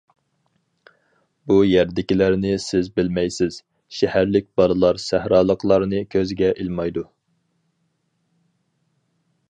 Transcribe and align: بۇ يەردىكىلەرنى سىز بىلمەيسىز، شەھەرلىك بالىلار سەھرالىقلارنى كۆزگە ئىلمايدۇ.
بۇ 1.49 1.57
يەردىكىلەرنى 1.71 2.53
سىز 2.63 2.89
بىلمەيسىز، 2.95 3.59
شەھەرلىك 3.99 4.47
بالىلار 4.61 5.01
سەھرالىقلارنى 5.05 6.01
كۆزگە 6.17 6.49
ئىلمايدۇ. 6.63 7.05